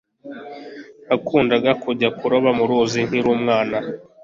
[1.07, 3.77] Nakundaga kujya kuroba mu ruzi nkiri umwana